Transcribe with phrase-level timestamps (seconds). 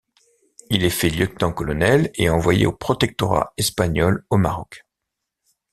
[0.71, 4.83] Il est fait lieutenant-colonel et envoyé au Protectorat espagnol au Maroc.